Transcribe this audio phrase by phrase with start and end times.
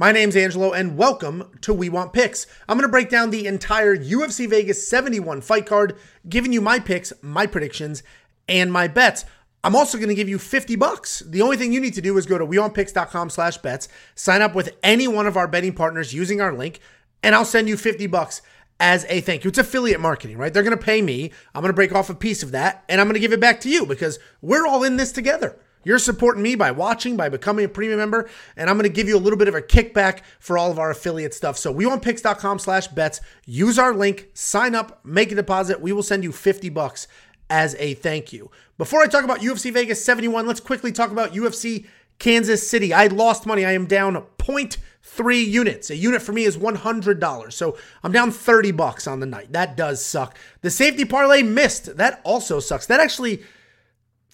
[0.00, 2.46] My name's Angelo, and welcome to We Want Picks.
[2.68, 6.78] I'm going to break down the entire UFC Vegas 71 fight card, giving you my
[6.78, 8.04] picks, my predictions,
[8.48, 9.24] and my bets.
[9.64, 11.18] I'm also going to give you 50 bucks.
[11.26, 14.54] The only thing you need to do is go to wewantpicks.com slash bets, sign up
[14.54, 16.78] with any one of our betting partners using our link,
[17.24, 18.40] and I'll send you 50 bucks
[18.78, 19.48] as a thank you.
[19.48, 20.54] It's affiliate marketing, right?
[20.54, 21.32] They're going to pay me.
[21.56, 23.40] I'm going to break off a piece of that, and I'm going to give it
[23.40, 25.58] back to you because we're all in this together.
[25.84, 29.08] You're supporting me by watching, by becoming a premium member, and I'm going to give
[29.08, 31.56] you a little bit of a kickback for all of our affiliate stuff.
[31.56, 33.20] So we want picks.com slash bets.
[33.46, 35.80] Use our link, sign up, make a deposit.
[35.80, 37.08] We will send you 50 bucks
[37.50, 38.50] as a thank you.
[38.76, 41.86] Before I talk about UFC Vegas 71, let's quickly talk about UFC
[42.18, 42.92] Kansas City.
[42.92, 43.64] I lost money.
[43.64, 45.90] I am down 0.3 units.
[45.90, 47.52] A unit for me is $100.
[47.52, 49.52] So I'm down 30 bucks on the night.
[49.52, 50.36] That does suck.
[50.62, 51.96] The safety parlay missed.
[51.96, 52.86] That also sucks.
[52.86, 53.42] That actually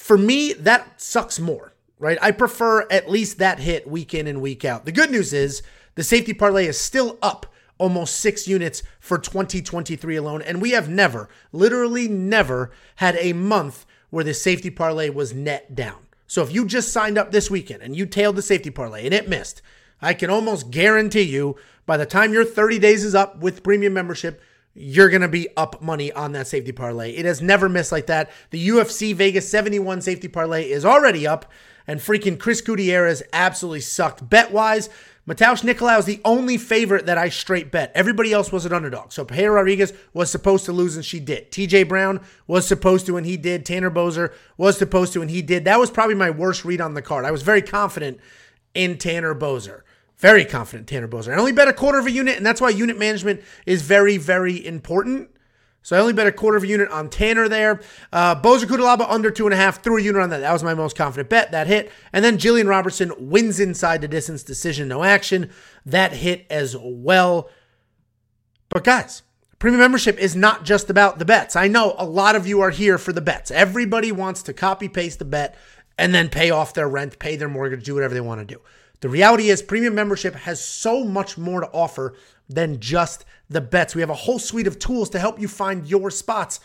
[0.04, 2.18] for me, that sucks more, right?
[2.20, 4.84] I prefer at least that hit week in and week out.
[4.84, 5.62] The good news is
[5.94, 7.46] the safety parlay is still up
[7.78, 10.42] almost six units for 2023 alone.
[10.42, 15.74] And we have never, literally never, had a month where the safety parlay was net
[15.74, 16.06] down.
[16.26, 19.14] So if you just signed up this weekend and you tailed the safety parlay and
[19.14, 19.62] it missed,
[20.02, 23.94] I can almost guarantee you by the time your 30 days is up with premium
[23.94, 24.42] membership,
[24.74, 27.12] you're going to be up money on that safety parlay.
[27.12, 28.30] It has never missed like that.
[28.50, 31.50] The UFC Vegas 71 safety parlay is already up,
[31.86, 34.28] and freaking Chris Gutierrez absolutely sucked.
[34.28, 34.88] Bet wise,
[35.26, 37.92] Matheus Nicolau is the only favorite that I straight bet.
[37.94, 39.12] Everybody else was an underdog.
[39.12, 41.50] So Piera Rodriguez was supposed to lose, and she did.
[41.50, 43.64] TJ Brown was supposed to, and he did.
[43.64, 45.64] Tanner Boser was supposed to, and he did.
[45.64, 47.24] That was probably my worst read on the card.
[47.24, 48.18] I was very confident
[48.74, 49.82] in Tanner Boser.
[50.18, 51.34] Very confident Tanner Boser.
[51.34, 54.16] I only bet a quarter of a unit, and that's why unit management is very,
[54.16, 55.30] very important.
[55.82, 57.80] So I only bet a quarter of a unit on Tanner there.
[58.10, 60.38] Uh, Boser Cutelaba under two and a half, threw a unit on that.
[60.38, 61.52] That was my most confident bet.
[61.52, 61.92] That hit.
[62.10, 65.50] And then Gillian Robertson wins inside the distance decision, no action.
[65.84, 67.50] That hit as well.
[68.70, 69.24] But guys,
[69.58, 71.54] premium membership is not just about the bets.
[71.54, 73.50] I know a lot of you are here for the bets.
[73.50, 75.54] Everybody wants to copy paste the bet
[75.98, 78.60] and then pay off their rent, pay their mortgage, do whatever they want to do.
[79.04, 82.14] The reality is, premium membership has so much more to offer
[82.48, 83.94] than just the bets.
[83.94, 86.58] We have a whole suite of tools to help you find your spots.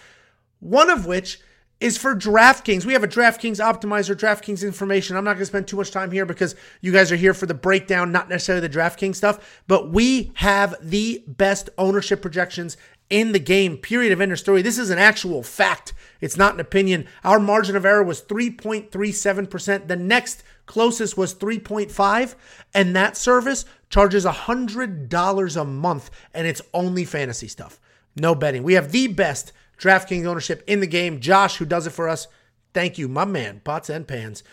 [0.61, 1.41] One of which
[1.81, 2.85] is for DraftKings.
[2.85, 5.17] We have a DraftKings optimizer, DraftKings information.
[5.17, 7.45] I'm not going to spend too much time here because you guys are here for
[7.45, 12.77] the breakdown, not necessarily the DraftKings stuff, but we have the best ownership projections
[13.09, 13.75] in the game.
[13.75, 14.61] Period of end of story.
[14.61, 15.93] This is an actual fact.
[16.21, 17.05] It's not an opinion.
[17.25, 19.87] Our margin of error was 3.37%.
[19.87, 22.35] The next closest was 3.5
[22.75, 27.79] and that service charges $100 a month and it's only fantasy stuff.
[28.15, 28.61] No betting.
[28.61, 31.19] We have the best DraftKings ownership in the game.
[31.19, 32.27] Josh, who does it for us,
[32.71, 34.43] thank you, my man, pots and pans.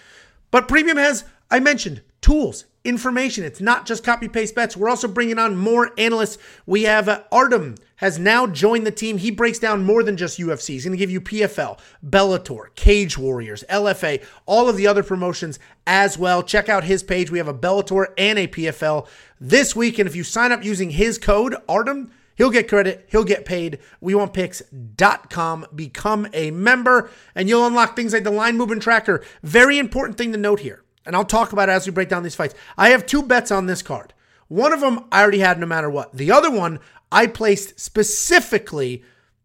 [0.51, 3.45] But Premium has, I mentioned, tools, information.
[3.45, 4.77] It's not just copy paste bets.
[4.77, 6.39] We're also bringing on more analysts.
[6.67, 9.19] We have uh, Artem has now joined the team.
[9.19, 10.71] He breaks down more than just UFC.
[10.71, 15.59] He's going to give you PFL, Bellator, Cage Warriors, LFA, all of the other promotions
[15.87, 16.43] as well.
[16.43, 17.31] Check out his page.
[17.31, 19.07] We have a Bellator and a PFL
[19.41, 19.99] this week.
[19.99, 23.07] And if you sign up using his code, Artem, He'll get credit.
[23.11, 23.79] He'll get paid.
[24.03, 25.67] WeWantPicks.com.
[25.75, 29.25] Become a member, and you'll unlock things like the line movement tracker.
[29.43, 32.23] Very important thing to note here and I'll talk about it as we break down
[32.23, 32.55] these fights.
[32.77, 34.13] I have two bets on this card.
[34.49, 36.13] One of them I already had no matter what.
[36.13, 36.81] The other one
[37.11, 39.05] I placed specifically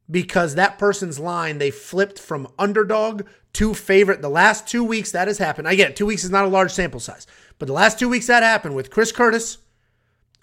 [0.09, 3.23] because that person's line they flipped from underdog
[3.53, 4.21] to favorite.
[4.21, 5.67] The last two weeks that has happened.
[5.67, 7.27] I get it, two weeks is not a large sample size,
[7.59, 9.57] but the last two weeks that happened with Chris Curtis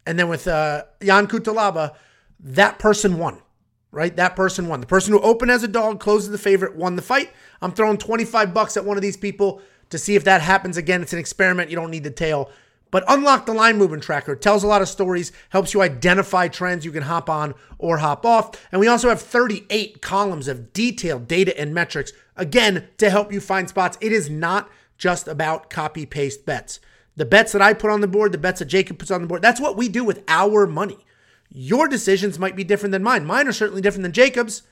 [0.06, 1.94] and then with uh, Ion Cutelaba,
[2.40, 3.42] that person won.
[3.90, 4.82] Right, that person won.
[4.82, 7.30] The person who opened as a dog, closes the favorite, won the fight.
[7.62, 11.02] I'm throwing 25 bucks at one of these people to see if that happens again.
[11.02, 11.70] It's an experiment.
[11.70, 12.50] You don't need the tail.
[12.90, 14.34] But unlock the line movement tracker.
[14.34, 18.24] Tells a lot of stories, helps you identify trends you can hop on or hop
[18.24, 18.52] off.
[18.72, 23.40] And we also have 38 columns of detailed data and metrics, again, to help you
[23.40, 23.98] find spots.
[24.00, 26.80] It is not just about copy paste bets.
[27.16, 29.26] The bets that I put on the board, the bets that Jacob puts on the
[29.26, 30.98] board, that's what we do with our money.
[31.50, 33.24] Your decisions might be different than mine.
[33.24, 34.62] Mine are certainly different than Jacob's.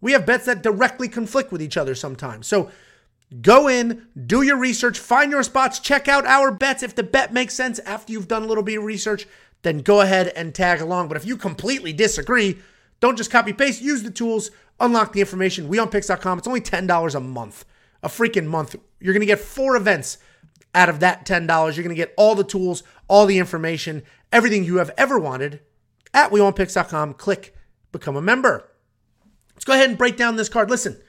[0.00, 2.46] We have bets that directly conflict with each other sometimes.
[2.46, 2.70] So
[3.42, 6.82] Go in, do your research, find your spots, check out our bets.
[6.82, 9.26] If the bet makes sense after you've done a little bit of research,
[9.62, 11.08] then go ahead and tag along.
[11.08, 12.58] But if you completely disagree,
[13.00, 15.68] don't just copy paste, use the tools, unlock the information.
[15.68, 16.38] WeWantPicks.com.
[16.38, 17.64] It's only $10 a month,
[18.02, 18.76] a freaking month.
[19.00, 20.18] You're going to get four events
[20.72, 21.48] out of that $10.
[21.48, 25.60] You're going to get all the tools, all the information, everything you have ever wanted
[26.14, 27.14] at WeWantPicks.com.
[27.14, 27.56] Click
[27.90, 28.70] become a member.
[29.54, 30.70] Let's go ahead and break down this card.
[30.70, 31.00] Listen,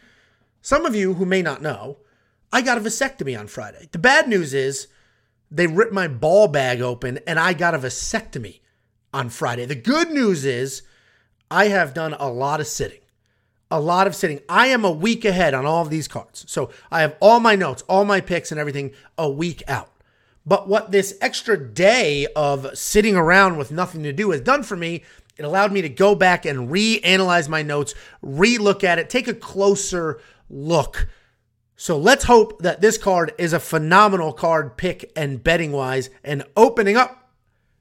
[0.61, 1.97] some of you who may not know,
[2.51, 3.89] I got a vasectomy on Friday.
[3.91, 4.87] The bad news is
[5.51, 8.59] they ripped my ball bag open and I got a vasectomy
[9.13, 9.65] on Friday.
[9.65, 10.83] The good news is
[11.49, 12.99] I have done a lot of sitting.
[13.69, 14.39] A lot of sitting.
[14.47, 16.45] I am a week ahead on all of these cards.
[16.47, 19.91] So I have all my notes, all my picks, and everything a week out.
[20.45, 24.77] But what this extra day of sitting around with nothing to do has done for
[24.77, 25.03] me,
[25.35, 29.33] it allowed me to go back and reanalyze my notes, re-look at it, take a
[29.33, 31.09] closer look.
[31.79, 36.09] So let's hope that this card is a phenomenal card pick and betting wise.
[36.23, 37.29] And opening up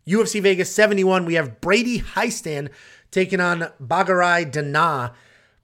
[0.07, 2.69] UFC Vegas 71, we have Brady Hiestand
[3.11, 5.15] taking on Batgerel Danaa.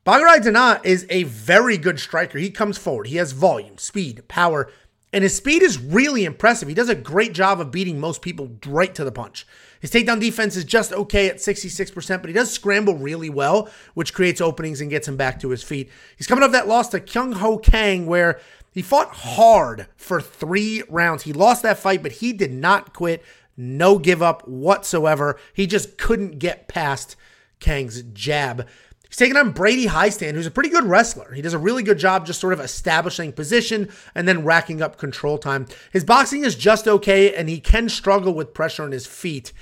[0.07, 2.39] Batgerel Danaa is a very good striker.
[2.39, 3.09] He comes forward.
[3.09, 4.73] He has volume, speed, power,
[5.13, 6.69] and his speed is really impressive.
[6.69, 9.47] He does a great job of beating most people right to the punch.
[9.83, 14.15] His takedown defense is just okay at 66%, but he does scramble really well, which
[14.15, 15.91] creates openings and gets him back to his feet.
[16.17, 18.41] He's coming off that loss to Kyung Ho Kang, where
[18.71, 21.25] he fought hard for three rounds.
[21.25, 23.25] He lost that fight, but he did not quit.
[23.57, 25.37] No give up whatsoever.
[25.53, 27.17] He just couldn't get past
[27.59, 28.69] Kang's jab.
[29.13, 31.35] He's taking on Brady Hiestand, who's a pretty good wrestler.
[31.35, 34.97] He does a really good job just sort of establishing position and then racking up
[34.97, 35.67] control time.
[35.93, 39.53] His boxing is just okay, and he can struggle with pressure on his feet.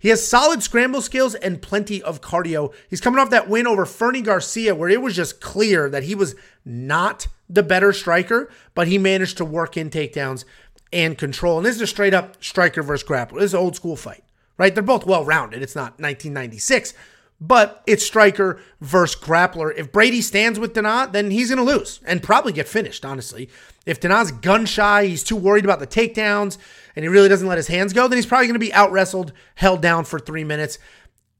[0.00, 2.74] He has solid scramble skills and plenty of cardio.
[2.90, 6.16] He's coming off that win over Fernie Garcia, where it was just clear that he
[6.16, 10.44] was not the better striker, but he managed to work in takedowns
[10.92, 11.58] and control.
[11.58, 13.34] And this is a straight up striker versus grappler.
[13.34, 14.24] This is an old school fight,
[14.58, 14.74] right?
[14.74, 15.62] They're both well rounded.
[15.62, 16.92] It's not 1996
[17.40, 19.72] but it's striker versus grappler.
[19.76, 23.48] If Brady stands with Danaa, then he's going to lose and probably get finished, honestly.
[23.84, 26.58] If Danaa's gun shy, he's too worried about the takedowns,
[26.94, 28.90] and he really doesn't let his hands go, then he's probably going to be out
[28.90, 30.78] wrestled, held down for three minutes.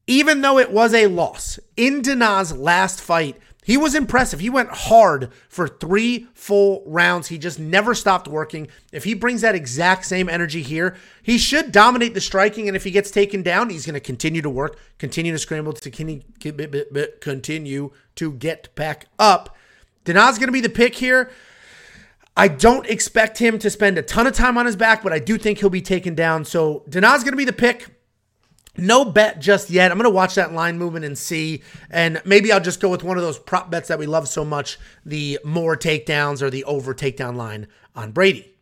[0.05, 4.39] Even though it was a loss in Danaa's last fight, he was impressive.
[4.39, 7.27] He went hard for three full rounds.
[7.27, 8.69] He just never stopped working.
[8.93, 12.69] If he brings that exact same energy here, he should dominate the striking.
[12.69, 15.73] And if he gets taken down, he's going to continue to work, continue to scramble,
[15.73, 16.21] to continue
[18.15, 19.57] to get back up.
[20.05, 21.29] Danaa's going to be the pick here.
[22.37, 25.19] I don't expect him to spend a ton of time on his back, but I
[25.19, 26.45] do think he'll be taken down.
[26.45, 27.96] So Danaa's going to be the pick.
[28.77, 29.91] No bet just yet.
[29.91, 31.63] I'm going to watch that line movement and see.
[31.89, 34.45] And maybe I'll just go with one of those prop bets that we love so
[34.45, 38.53] much the more takedowns or the over takedown line on Brady.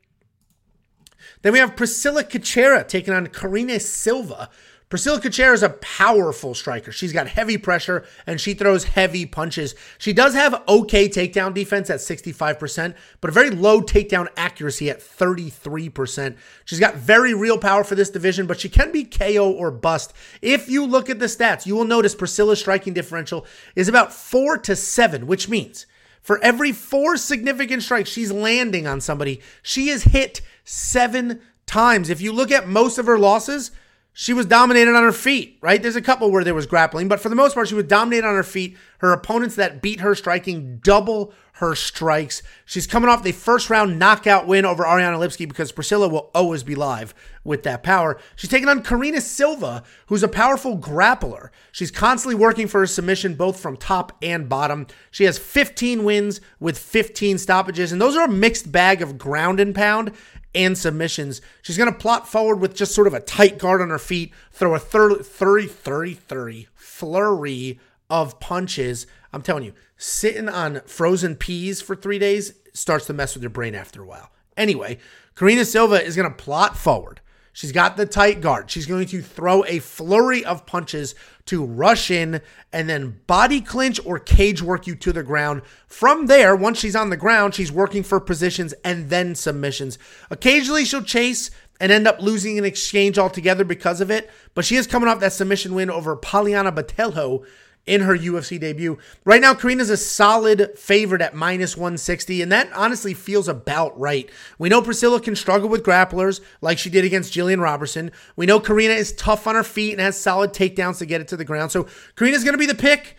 [1.41, 4.49] Then we have Priscilla Cachoeira taking on Karina Silva.
[4.87, 6.91] Priscilla Cachoeira is a powerful striker.
[6.91, 9.73] She's got heavy pressure and she throws heavy punches.
[9.97, 14.99] She does have okay takedown defense at 65%, but a very low takedown accuracy at
[14.99, 16.37] 33%.
[16.65, 20.13] She's got very real power for this division, but she can be KO or bust.
[20.43, 24.57] If you look at the stats, you will notice Priscilla's striking differential is about four
[24.59, 25.87] to seven, which means
[26.21, 32.11] for every four significant strikes she's landing on somebody, she is hit seven times.
[32.11, 33.71] If you look at most of her losses,
[34.17, 35.81] she was dominated on her feet, right?
[35.81, 38.25] There's a couple where there was grappling, but for the most part, she was dominated
[38.25, 38.77] on her feet.
[38.99, 42.41] Her opponents that beat her striking double her strikes.
[42.63, 46.63] She's coming off the first round knockout win over Ariana Lipsky because Priscilla will always
[46.63, 47.13] be live
[47.43, 48.17] with that power.
[48.37, 51.49] She's taking on Karina Silva, who's a powerful grappler.
[51.73, 54.87] She's constantly working for a submission both from top and bottom.
[55.11, 59.59] She has 15 wins with 15 stoppages, and those are a mixed bag of ground
[59.59, 60.13] and pound
[60.55, 61.41] and submissions.
[61.61, 64.33] She's going to plot forward with just sort of a tight guard on her feet,
[64.51, 69.05] throw a 30, 30, 30, 30 flurry of punches.
[69.33, 73.49] I'm telling you, sitting on frozen peas for three days starts to mess with your
[73.49, 74.31] brain after a while.
[74.57, 74.97] Anyway,
[75.35, 77.19] Karina Silva is going to plot forward.
[77.51, 78.69] She's got the tight guard.
[78.69, 82.41] She's going to throw a flurry of punches to rush in
[82.73, 85.61] and then body clinch or cage work you to the ground.
[85.87, 89.99] From there, once she's on the ground, she's working for positions and then submissions.
[90.29, 94.75] Occasionally, she'll chase and end up losing an exchange altogether because of it, but she
[94.75, 97.45] is coming off that submission win over Poliana Botelho
[97.85, 98.97] in her UFC debut.
[99.23, 104.29] Right now, Karina's a solid favorite at minus 160, and that honestly feels about right.
[104.57, 108.11] We know Priscilla can struggle with grapplers like she did against Gillian Robertson.
[108.35, 111.27] We know Karina is tough on her feet and has solid takedowns to get it
[111.29, 111.71] to the ground.
[111.71, 113.17] So Karina's going to be the pick.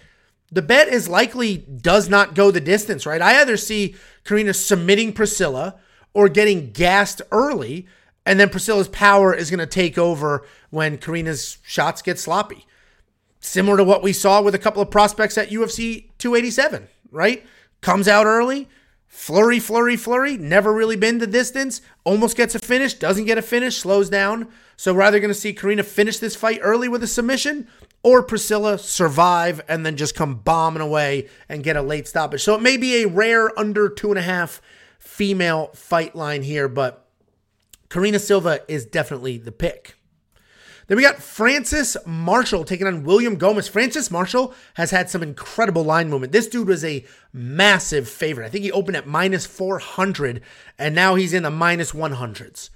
[0.51, 3.23] The bet is likely does not go the distance, right?
[3.23, 3.95] I either see
[4.25, 5.77] Karina submitting Priscilla
[6.13, 7.87] or getting gassed early,
[8.25, 12.67] and then Priscilla's power is going to take over when Karina's shots get sloppy
[13.47, 17.47] similar to what we saw with a couple of prospects at UFC 287, right?
[17.81, 18.69] Comes out early,
[19.07, 23.43] flurry, flurry, flurry, never really been the distance, almost gets a finish, doesn't get a
[23.43, 24.49] finish, slows down.
[24.77, 27.69] So rather going to see Karina finish this fight early with a submission
[28.03, 32.43] or Priscilla survive and then just come bombing away and get a late stoppage.
[32.43, 34.61] So it may be a rare under two and a half
[34.99, 37.09] female fight line here, but
[37.89, 39.95] Karina Silva is definitely the pick.
[40.87, 43.69] Then we got Francis Marshall taking on William Gomis.
[43.69, 46.33] Francis Marshall has had some incredible line movement.
[46.33, 48.47] This dude was a massive favorite.
[48.47, 50.41] I think he opened at minus 400,
[50.79, 52.71] and now he's in the minus 100s.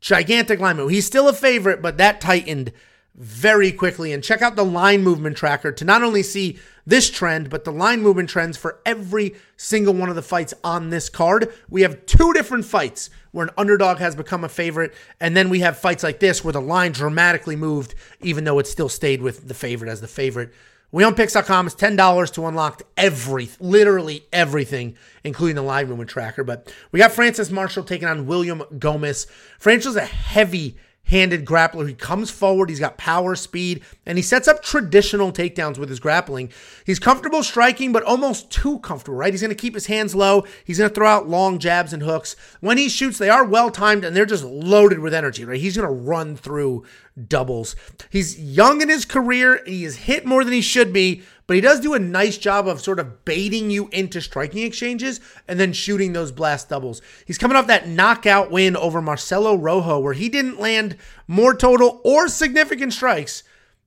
[0.00, 0.90] Gigantic line move.
[0.90, 2.72] He's still a favorite, but that tightened
[3.16, 4.12] very quickly.
[4.12, 7.72] And check out the line movement tracker to not only see this trend, but the
[7.72, 11.52] line movement trends for every single one of the fights on this card.
[11.68, 15.60] We have two different fights where an underdog has become a favorite, and then we
[15.60, 19.48] have fights like this where the line dramatically moved, even though it still stayed with
[19.48, 20.52] the favorite as the favorite.
[20.92, 26.44] WeWantPicks.com is $10 to unlock every, literally everything, including the live movement tracker.
[26.44, 29.26] But we got Francis Marshall taking on William Gomis.
[29.58, 31.88] Francis is a heavy handed grappler.
[31.88, 36.00] He comes forward, he's got power, speed, and he sets up traditional takedowns with his
[36.00, 36.50] grappling.
[36.84, 39.32] He's comfortable striking, but almost too comfortable, right?
[39.32, 40.44] He's going to keep his hands low.
[40.64, 42.36] He's going to throw out long jabs and hooks.
[42.60, 45.60] When he shoots, they are well timed and they're just loaded with energy, right?
[45.60, 46.84] He's going to run through
[47.16, 47.76] doubles.
[48.10, 49.62] He's young in his career.
[49.66, 52.68] He is hit more than he should be, but he does do a nice job
[52.68, 57.00] of sort of baiting you into striking exchanges and then shooting those blast doubles.
[57.26, 60.96] He's coming off that knockout win over Marcelo Rojo, where he didn't land
[61.26, 63.42] more total or significant strikes,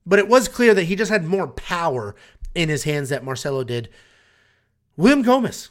[0.05, 2.15] but it was clear that he just had more power
[2.55, 3.89] in his hands that Marcelo did.
[4.98, 5.69] William Gomis.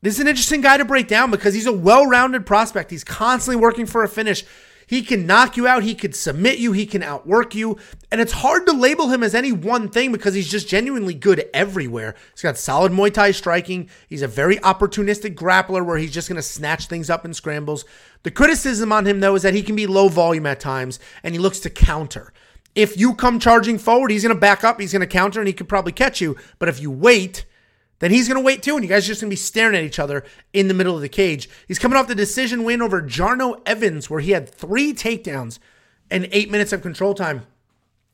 [0.00, 2.90] This is an interesting guy to break down because he's a well rounded prospect.
[2.90, 4.44] He's constantly working for a finish.
[4.86, 5.82] He can knock you out.
[5.82, 6.72] He could submit you.
[6.72, 7.78] He can outwork you.
[8.10, 11.48] And it's hard to label him as any one thing because he's just genuinely good
[11.54, 12.14] everywhere.
[12.32, 13.88] He's got solid Muay Thai striking.
[14.08, 17.84] He's a very opportunistic grappler where he's just going to snatch things up in scrambles.
[18.22, 21.34] The criticism on him, though, is that he can be low volume at times and
[21.34, 22.32] he looks to counter.
[22.74, 25.46] If you come charging forward, he's going to back up, he's going to counter, and
[25.46, 26.36] he could probably catch you.
[26.58, 27.44] But if you wait,
[28.00, 29.76] then he's going to wait too, and you guys are just going to be staring
[29.76, 31.48] at each other in the middle of the cage.
[31.68, 35.58] He's coming off the decision win over Jarno Errens, where he had three takedowns
[36.10, 37.46] and eight minutes of control time.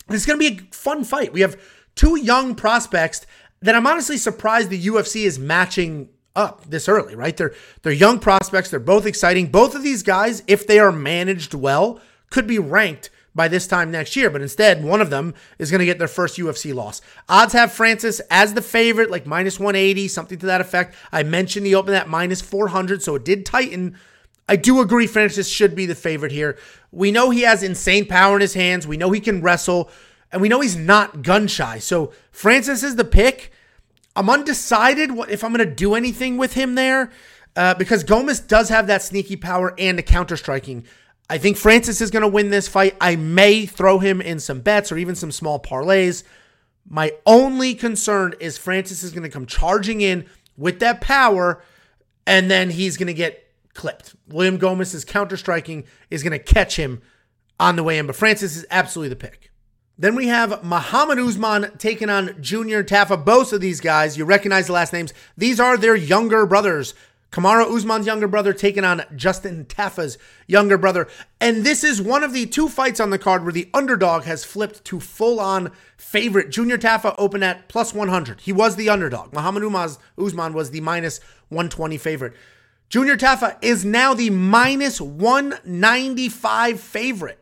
[0.09, 1.33] It's going to be a fun fight.
[1.33, 1.61] We have
[1.95, 3.27] two young prospects
[3.63, 7.37] that I'm honestly surprised the UFC is matching up this early, right?
[7.37, 8.71] They're they're young prospects.
[8.71, 9.49] They're both exciting.
[9.49, 13.91] Both of these guys, if they are managed well, could be ranked by this time
[13.91, 14.31] next year.
[14.31, 17.01] But instead, one of them is going to get their first UFC loss.
[17.29, 20.95] Odds have Francis as the favorite, like minus 180, something to that effect.
[21.13, 23.97] I mentioned he opened at minus 400, so it did tighten.
[24.49, 26.59] I do agree Francis should be the favorite here.
[26.91, 28.87] We know he has insane power in his hands.
[28.87, 29.91] We know he can wrestle,
[30.33, 31.79] and we know he's not gun shy.
[31.79, 33.53] So Francis is the pick.
[34.17, 37.11] I'm undecided if I'm going to do anything with him there.
[37.57, 40.85] Uh, because Gomis does have that sneaky power and the counter striking.
[41.31, 42.97] I think Francis is going to win this fight.
[43.01, 46.25] I may throw him in some bets or even some small parlays.
[46.89, 51.63] My only concern is Francis is going to come charging in with that power,
[52.27, 54.17] and then he's going to get clipped.
[54.27, 57.01] William Gomis's counter striking is going to catch him
[57.61, 59.53] on the way in, but Francis is absolutely the pick.
[59.97, 63.25] Then we have Muhammad Usman taking on Junior Tafa.
[63.25, 65.15] Both of these guys, you recognize the last names.
[65.37, 66.95] These are their younger brothers.
[67.31, 70.19] Kamaru Usman's younger brother taking on Justin Tafa's
[70.49, 71.07] younger brother.
[71.41, 74.45] And this is one of the two fights on the card where the underdog has
[74.45, 76.51] flipped to full on favorite.
[76.51, 78.41] Junior Tafa opened at plus 100.
[78.41, 79.33] He was the underdog.
[79.33, 79.63] Muhammad
[80.19, 81.21] Usman was the minus
[81.51, 82.35] 120 favorite.
[82.89, 87.39] Junior Tafa is now the minus 195 favorite.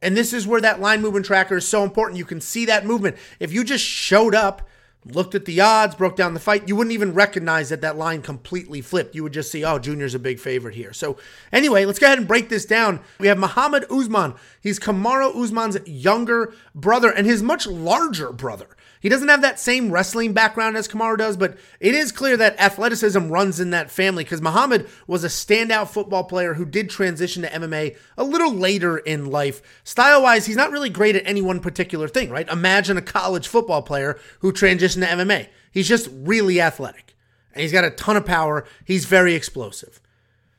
[0.00, 2.18] And this is where that line movement tracker is so important.
[2.18, 3.16] You can see that movement.
[3.40, 4.68] If you just showed up
[5.06, 8.22] looked at the odds, broke down the fight, you wouldn't even recognize that that line
[8.22, 9.14] completely flipped.
[9.14, 10.92] You would just see, oh, Junior's a big favorite here.
[10.92, 11.16] So,
[11.52, 13.00] anyway, let's go ahead and break this down.
[13.18, 14.34] We have Muhammad Usman.
[14.60, 18.68] He's Kamaru Usman's younger brother and his much larger brother.
[19.04, 22.58] He doesn't have that same wrestling background as Kamaru does, but it is clear that
[22.58, 27.42] athleticism runs in that family because Muhammad was a standout football player who did transition
[27.42, 29.60] to MMA a little later in life.
[29.84, 32.48] Style wise, he's not really great at any one particular thing, right?
[32.48, 35.48] Imagine a college football player who transitioned to MMA.
[35.70, 37.14] He's just really athletic
[37.52, 38.64] and he's got a ton of power.
[38.86, 40.00] He's very explosive.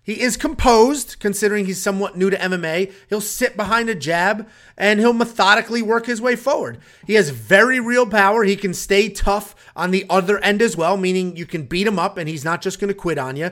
[0.05, 2.93] He is composed, considering he's somewhat new to MMA.
[3.09, 4.47] He'll sit behind a jab
[4.77, 6.77] and he'll methodically work his way forward.
[7.07, 8.43] He has very real power.
[8.43, 11.97] He can stay tough on the other end as well, meaning you can beat him
[11.97, 13.49] up and he's not just going to quit on you.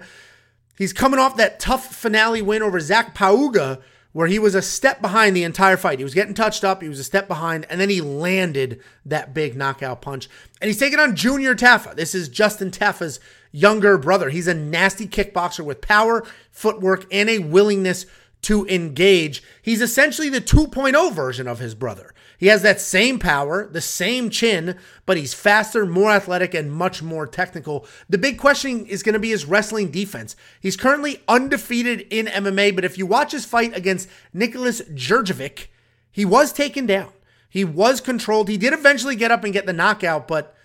[0.78, 3.82] He's coming off that tough finale win over Zach Pauga,
[4.14, 5.98] where he was a step behind the entire fight.
[5.98, 9.34] He was getting touched up, he was a step behind, and then he landed that
[9.34, 10.30] big knockout punch.
[10.62, 11.96] And he's taking on Junior Tafa.
[11.96, 13.20] This is Justin Tafa's
[13.52, 14.30] younger brother.
[14.30, 18.06] He's a nasty kickboxer with power, footwork, and a willingness
[18.44, 19.44] to engage.
[19.62, 22.14] He's essentially the 2.0 version of his brother.
[22.38, 27.02] He has that same power, the same chin, but he's faster, more athletic, and much
[27.02, 27.86] more technical.
[28.10, 30.36] The big question is going to be his wrestling defense.
[30.60, 35.68] He's currently undefeated in MMA, but if you watch his fight against Nicholas Jurjevic,
[36.12, 37.14] he was taken down.
[37.50, 38.50] He was controlled.
[38.50, 40.56] He did eventually get up and get the knockout, but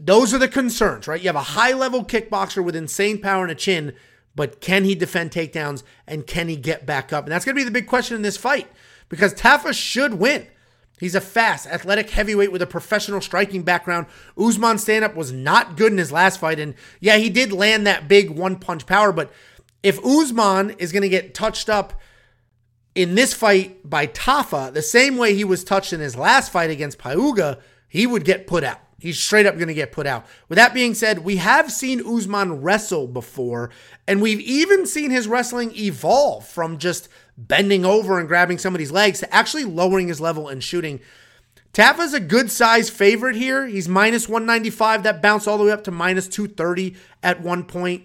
[0.00, 1.20] those are the concerns, right?
[1.20, 3.94] You have a high level kickboxer with insane power and a chin
[4.38, 7.24] but can he defend takedowns and can he get back up?
[7.24, 8.68] And that's going to be the big question in this fight
[9.08, 10.46] because Tafa should win.
[11.00, 14.06] He's a fast, athletic heavyweight with a professional striking background.
[14.40, 16.60] Usman stand up was not good in his last fight.
[16.60, 19.10] And yeah, he did land that big one punch power.
[19.10, 19.32] But
[19.82, 22.00] if Usman is going to get touched up
[22.94, 26.70] in this fight by Tafa, the same way he was touched in his last fight
[26.70, 28.78] against Pauga, he would get put out.
[29.00, 30.26] He's straight up going to get put out.
[30.48, 33.70] With that being said, we have seen Usman wrestle before,
[34.08, 39.20] and we've even seen his wrestling evolve from just bending over and grabbing somebody's legs
[39.20, 40.98] to actually lowering his level and shooting.
[41.72, 43.66] Tafa's a good size favorite here.
[43.66, 45.04] He's minus 195.
[45.04, 48.04] That bounced all the way up to minus 230 at one point.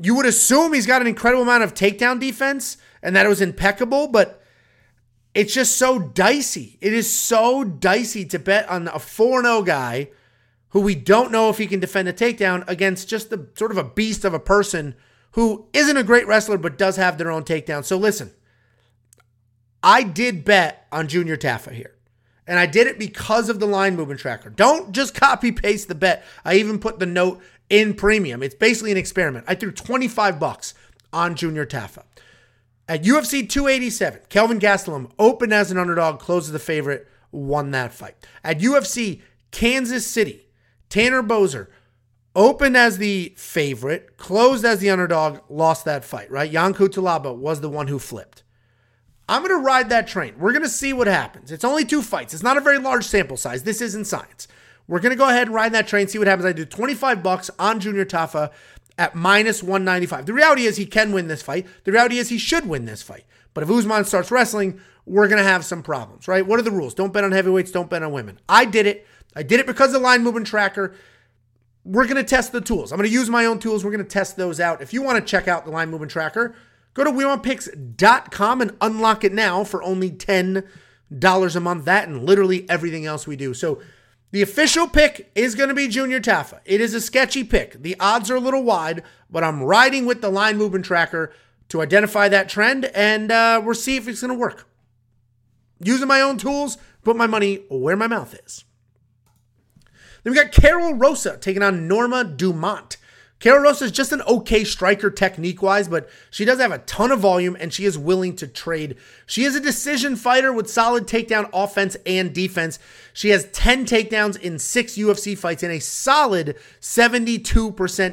[0.00, 3.40] You would assume he's got an incredible amount of takedown defense and that it was
[3.40, 4.44] impeccable, but
[5.34, 6.78] it's just so dicey.
[6.80, 10.10] It is so dicey to bet on a 4 0 guy
[10.70, 13.78] who we don't know if he can defend a takedown against just the sort of
[13.78, 14.94] a beast of a person
[15.32, 17.84] who isn't a great wrestler but does have their own takedown.
[17.84, 18.32] So listen,
[19.82, 21.94] I did bet on Junior Tafa here.
[22.46, 24.50] And I did it because of the line movement tracker.
[24.50, 26.24] Don't just copy paste the bet.
[26.44, 28.42] I even put the note in premium.
[28.42, 29.44] It's basically an experiment.
[29.46, 30.74] I threw 25 bucks
[31.12, 32.02] on Junior Tafa.
[32.88, 37.94] At UFC 287, Kelvin Gastelum opened as an underdog, closed as the favorite, won that
[37.94, 38.16] fight.
[38.42, 39.22] At UFC
[39.52, 40.48] Kansas City,
[40.90, 41.68] Tanner Boser
[42.36, 46.54] opened as the favorite, closed as the underdog, lost that fight, right?
[46.54, 48.42] Ion Cutelaba was the one who flipped.
[49.28, 50.34] I'm going to ride that train.
[50.38, 51.52] We're going to see what happens.
[51.52, 52.34] It's only two fights.
[52.34, 53.62] It's not a very large sample size.
[53.62, 54.48] This isn't science.
[54.88, 56.46] We're going to go ahead and ride that train, see what happens.
[56.46, 58.50] I do 25 bucks on Junior Tafa
[58.98, 60.26] at minus 195.
[60.26, 61.66] The reality is he can win this fight.
[61.84, 63.24] The reality is he should win this fight.
[63.54, 66.44] But if Usman starts wrestling, we're going to have some problems, right?
[66.44, 66.94] What are the rules?
[66.94, 68.40] Don't bet on heavyweights, don't bet on women.
[68.48, 69.06] I did it.
[69.34, 70.94] I did it because of the line movement tracker.
[71.84, 72.92] We're going to test the tools.
[72.92, 73.84] I'm going to use my own tools.
[73.84, 74.82] We're going to test those out.
[74.82, 76.54] If you want to check out the line movement tracker,
[76.94, 81.84] Go to WeWantPicks.com and unlock it now for only $10 a month.
[81.84, 83.54] That and literally everything else we do.
[83.54, 83.80] So
[84.32, 86.60] the official pick is going to be Junior Tafa.
[86.64, 87.82] It is a sketchy pick.
[87.82, 91.32] The odds are a little wide, but I'm riding with the line movement tracker
[91.68, 94.66] to identify that trend, and uh, we'll see if it's going to work.
[95.78, 98.64] Using my own tools, put my money where my mouth is.
[100.22, 102.96] Then we got Karol Rosa taking on Norma Dumont.
[103.40, 107.10] Karol Rosa is just an okay striker technique wise, but she does have a ton
[107.10, 108.96] of volume and she is willing to trade.
[109.24, 112.78] She is a decision fighter with solid takedown offense and defense.
[113.14, 117.40] She has 10 takedowns in six UFC fights and a solid 72%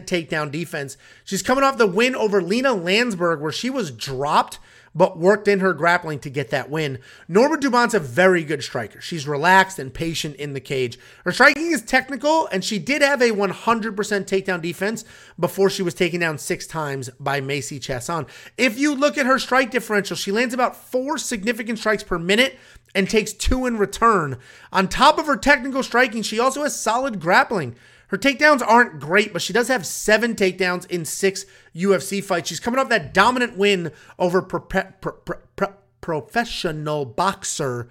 [0.06, 0.96] takedown defense.
[1.26, 4.60] She's coming off the win over Lena Landsberg, where she was dropped
[4.98, 6.98] but worked in her grappling to get that win.
[7.28, 9.00] Norma Dumont's a very good striker.
[9.00, 10.98] She's relaxed and patient in the cage.
[11.24, 15.06] Her striking is technical, and she did have a 100% takedown defense
[15.40, 18.28] before she was taken down six times by Macy Chiasson.
[18.58, 22.58] If you look at her strike differential, she lands about four significant strikes per minute
[22.96, 24.40] and takes two in return.
[24.74, 27.76] On top of her technical striking, she also has solid grappling.
[28.08, 32.50] Her takedowns aren't great, but she does have seven takedowns in six UFC fights.
[32.50, 35.12] She's coming off that dominant win over pro- pro-
[35.56, 37.90] pro- professional boxer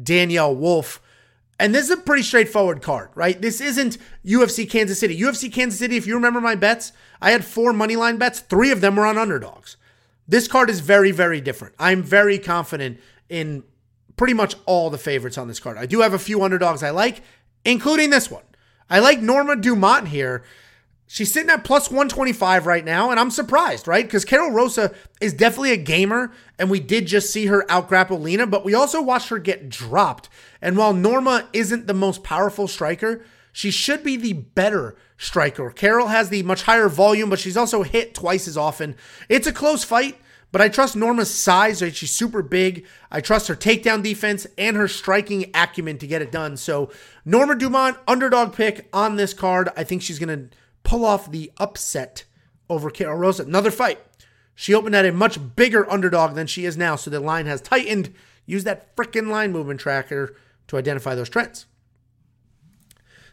[0.00, 1.02] Danielle Wolf.
[1.58, 3.40] And this is a pretty straightforward card, right?
[3.40, 5.18] This isn't UFC Kansas City.
[5.18, 8.40] UFC Kansas City, if you remember my bets, I had four money line bets.
[8.40, 9.76] Three of them were on underdogs.
[10.28, 11.74] This card is very, very different.
[11.78, 13.64] I'm very confident in
[14.16, 15.78] pretty much all the favorites on this card.
[15.78, 17.22] I do have a few underdogs I like,
[17.64, 18.42] including this one.
[18.88, 20.44] I like Norma Dumont here.
[21.08, 24.04] She's sitting at plus 125 right now, and I'm surprised, right?
[24.04, 28.46] Because Karol Rosa is definitely a gamer, and we did just see her outgrapple Lena,
[28.46, 30.28] but we also watched her get dropped.
[30.60, 35.70] And while Norma isn't the most powerful striker, she should be the better striker.
[35.70, 38.96] Karol has the much higher volume, but she's also hit twice as often.
[39.28, 40.18] It's a close fight.
[40.52, 41.82] But I trust Norma's size.
[41.94, 42.86] She's super big.
[43.10, 46.56] I trust her takedown defense and her striking acumen to get it done.
[46.56, 46.90] So
[47.24, 49.68] Norma Dumont, underdog pick on this card.
[49.76, 52.24] I think she's going to pull off the upset
[52.70, 53.42] over Karol Rosa.
[53.42, 53.98] Another fight.
[54.54, 57.60] She opened at a much bigger underdog than she is now, so the line has
[57.60, 58.14] tightened.
[58.46, 60.34] Use that freaking line movement tracker
[60.68, 61.66] to identify those trends.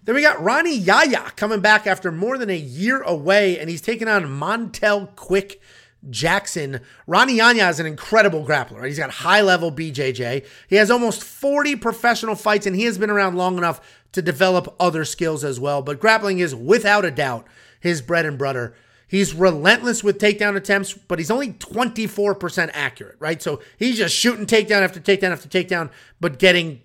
[0.03, 3.79] Then we got Rani Yahya coming back after more than a year away, and he's
[3.79, 5.61] taking on Montel Quick
[6.09, 6.81] Jackson.
[7.07, 8.79] Rani Yahya is an incredible grappler.
[8.79, 8.87] Right?
[8.87, 10.45] He's got high level BJJ.
[10.67, 13.81] He has almost 40 professional fights, and he has been around long enough
[14.13, 15.81] to develop other skills as well.
[15.81, 17.47] But grappling is without a doubt
[17.79, 18.75] his bread and butter.
[19.07, 23.41] He's relentless with takedown attempts, but he's only 24% accurate, right?
[23.41, 26.81] So he's just shooting takedown after takedown after takedown, but getting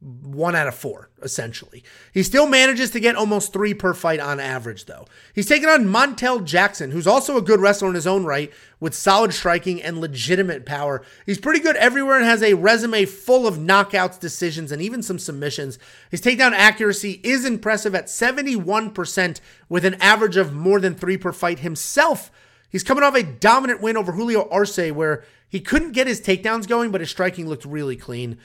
[0.00, 1.82] one out of four, essentially.
[2.12, 5.06] He still manages to get almost three per fight on average, though.
[5.34, 8.94] He's taking on Montel Jackson, who's also a good wrestler in his own right, with
[8.94, 11.02] solid striking and legitimate power.
[11.24, 15.18] He's pretty good everywhere and has a resume full of knockouts, decisions, and even some
[15.18, 15.78] submissions.
[16.10, 21.32] His takedown accuracy is impressive at 71%, with an average of more than three per
[21.32, 22.30] fight himself.
[22.68, 26.68] He's coming off a dominant win over Julio Arce, where he couldn't get his takedowns
[26.68, 28.38] going, but his striking looked really clean.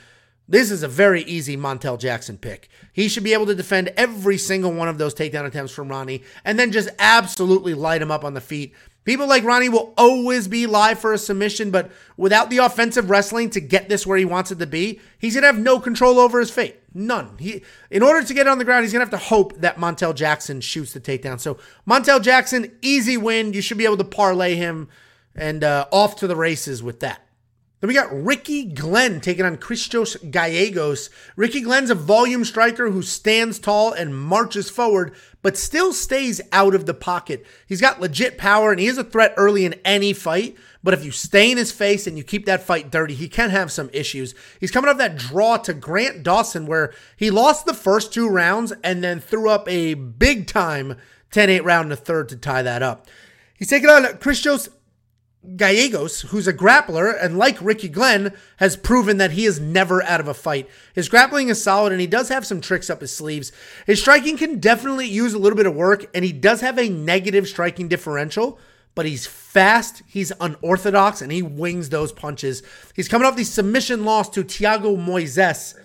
[0.48, 2.70] This is a very easy Montel Jackson pick.
[2.92, 6.24] He should be able to defend every single one of those takedown attempts from Rani
[6.44, 8.74] and then just absolutely light him up on the feet.
[9.04, 13.50] People like Rani will always be live for a submission, but without the offensive wrestling
[13.52, 16.20] to get this where he wants it to be, he's going to have no control
[16.20, 16.80] over his fate.
[16.94, 17.38] None.
[17.40, 19.78] He, in order to get on the ground, he's going to have to hope that
[19.78, 21.40] Montel Jackson shoots the takedown.
[21.40, 23.54] So, Montel Jackson, easy win.
[23.54, 24.88] You should be able to parlay him
[25.36, 27.26] and uh, off to the races with that.
[27.82, 31.10] Then we got Ricky Glenn taking on Christos Giagos.
[31.36, 36.76] Ricky Glenn's a volume striker who stands tall and marches forward, but still stays out
[36.76, 37.44] of the pocket.
[37.66, 40.56] He's got legit power and he is a threat early in any fight.
[40.84, 43.50] But if you stay in his face and you keep that fight dirty, he can
[43.50, 44.36] have some issues.
[44.60, 48.74] He's coming off that draw to Grant Dawson, where he lost the first two rounds
[48.84, 50.98] and then threw up a big time
[51.32, 53.08] 10 8 round in the third to tie that up.
[53.58, 54.70] He's taking on Christos
[55.44, 60.20] Giagos, who's a grappler and like Ricky Glenn, has proven that he is never out
[60.20, 60.70] of a fight.
[60.94, 63.52] His grappling is solid and he does have some tricks up his sleeves.
[63.88, 66.90] His striking can definitely use a little bit of work and he does have a
[66.90, 68.60] negative striking differential,
[68.94, 72.62] but he's fast, he's unorthodox, and he wings those punches.
[72.94, 75.76] He's coming off the submission loss to Thiago Moises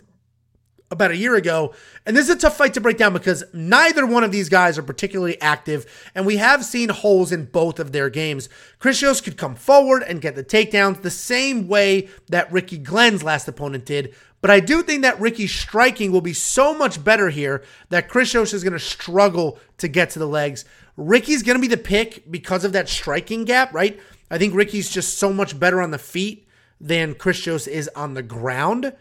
[0.91, 1.75] about a year ago.
[2.05, 4.79] And this is a tough fight to break down because neither one of these guys
[4.79, 8.49] are particularly active, and we have seen holes in both of their games.
[8.79, 13.49] Christos could come forward and get the takedowns the same way that Ricky Glenn's last
[13.49, 14.15] opponent did.
[14.41, 18.53] But I do think that Ricky's striking will be so much better here that Christos
[18.53, 20.65] is going to struggle to get to the legs.
[20.97, 23.99] Ricky's going to be the pick because of that striking gap, right?
[24.31, 26.47] I think Ricky's just so much better on the feet
[26.81, 28.95] than Christos is on the ground.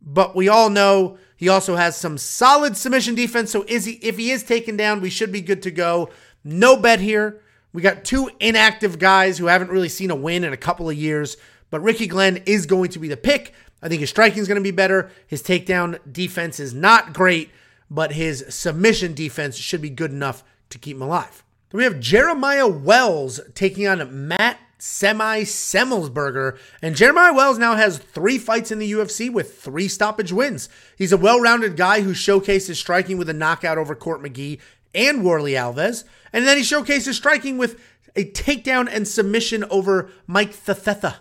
[0.00, 3.50] But we all know he also has some solid submission defense.
[3.50, 6.10] So is he if he is taken down, we should be good to go.
[6.44, 7.40] No bet here.
[7.72, 10.96] We got two inactive guys who haven't really seen a win in a couple of
[10.96, 11.36] years.
[11.70, 13.52] But Ricky Glenn is going to be the pick.
[13.82, 15.10] I think his striking is going to be better.
[15.26, 17.50] His takedown defense is not great,
[17.90, 21.44] but his submission defense should be good enough to keep him alive.
[21.70, 26.58] Then we have Jeremiah Wells taking on Matt Semi Semelsberger.
[26.80, 30.68] And Jeremiah Wells now has three fights in the UFC with three stoppage wins.
[30.96, 34.60] He's a well rounded guy who showcases striking with a knockout over Court McGee
[34.94, 36.04] and Warlley Alves.
[36.32, 37.80] And then he showcases striking with
[38.16, 41.16] a takedown and submission over Mike Mathetha,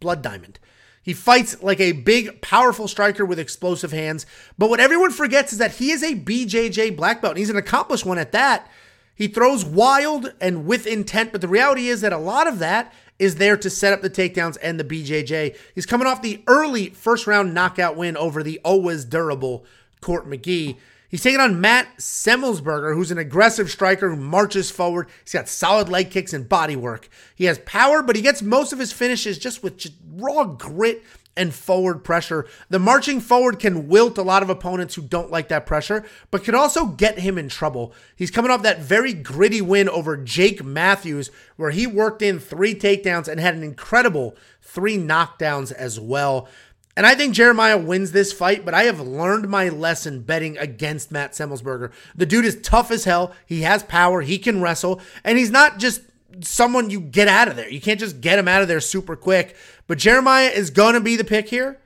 [0.00, 0.58] Blood Diamond.
[1.02, 4.26] He fights like a big, powerful striker with explosive hands.
[4.58, 7.56] But what everyone forgets is that he is a BJJ black belt, and he's an
[7.56, 8.68] accomplished one at that.
[9.16, 12.92] He throws wild and with intent, but the reality is that a lot of that
[13.18, 15.56] is there to set up the takedowns and the BJJ.
[15.74, 19.64] He's coming off the early first round knockout win over the always durable
[20.02, 20.76] Court McGee.
[21.08, 25.08] He's taking on Matt Semelsberger, who's an aggressive striker who marches forward.
[25.24, 27.08] He's got solid leg kicks and body work.
[27.34, 31.02] He has power, but he gets most of his finishes just with just raw grit
[31.36, 32.46] and forward pressure.
[32.68, 36.44] The marching forward can wilt a lot of opponents who don't like that pressure, but
[36.44, 37.92] can also get him in trouble.
[38.16, 42.74] He's coming off that very gritty win over Jake Matthews, where he worked in three
[42.74, 46.48] takedowns and had an incredible three knockdowns as well.
[46.96, 51.12] And I think Jeremiah wins this fight, but I have learned my lesson betting against
[51.12, 51.92] Matt Semelsberger.
[52.14, 53.34] The dude is tough as hell.
[53.44, 54.22] He has power.
[54.22, 55.02] He can wrestle.
[55.22, 56.00] And he's not just
[56.42, 57.68] someone you get out of there.
[57.68, 59.56] You can't just get him out of there super quick.
[59.86, 61.80] But Jeremiah is going to be the pick here.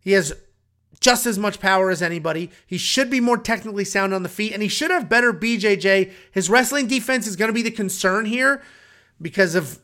[0.00, 0.32] He has
[1.00, 2.50] just as much power as anybody.
[2.66, 6.12] He should be more technically sound on the feet, and he should have better BJJ.
[6.32, 8.62] His wrestling defense is going to be the concern here
[9.20, 9.78] because of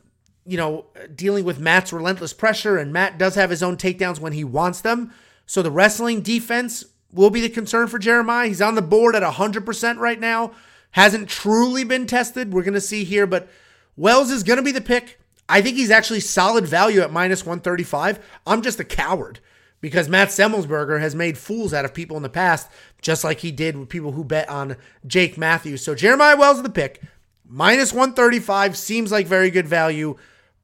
[0.47, 4.31] you know, dealing with Matt's relentless pressure, and Matt does have his own takedowns when
[4.31, 5.13] he wants them.
[5.45, 8.47] So the wrestling defense will be the concern for Jeremiah.
[8.47, 10.53] He's on the board at 100% right now.
[10.91, 12.53] Hasn't truly been tested.
[12.53, 13.49] We're going to see here, but
[13.97, 15.19] Wells is going to be the pick.
[15.49, 18.19] I think he's actually solid value at minus 135.
[18.45, 19.39] I'm just a coward
[19.81, 22.69] because Matt Semelsberger has made fools out of people in the past,
[23.01, 25.81] just like he did with people who bet on Jake Matthews.
[25.81, 27.01] So Jeremiah Wells is the pick.
[27.47, 30.15] Minus 135 seems like very good value.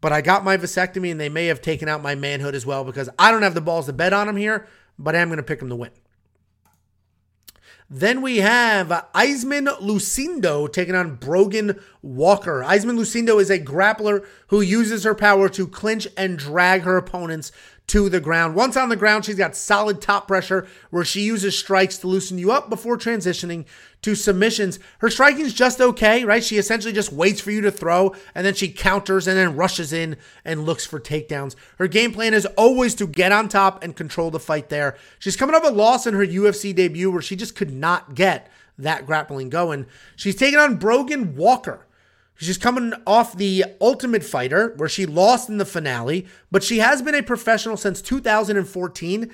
[0.02, 2.84] but I got my vasectomy and they may have taken out my manhood as well
[2.84, 4.67] because I don't have the balls to bet on him here,
[5.00, 5.91] but I am going to pick him to win.
[7.95, 12.63] Then we have Iasmin Lucindo taking on Brogan Walker.
[12.65, 17.51] Iasmin Lucindo is a grappler who uses her power to clinch and drag her opponents
[17.93, 18.56] to the ground.
[18.56, 22.39] Once on the ground, she's got solid top pressure where she uses strikes to loosen
[22.39, 23.65] you up before transitioning
[24.01, 24.79] to submissions.
[24.97, 26.43] Her striking is just okay, right?
[26.43, 29.93] She essentially just waits for you to throw and then she counters and then rushes
[29.93, 31.56] in and looks for takedowns.
[31.77, 34.97] Her game plan is always to get on top and control the fight there.
[35.19, 38.49] She's coming off a loss in her UFC debut where she just could not get
[38.79, 39.86] that grappling going.
[40.15, 41.86] She's taking on Brogan Walker.
[42.36, 47.02] She's coming off the Ultimate Fighter, where she lost in the finale, but she has
[47.02, 49.32] been a professional since 2014.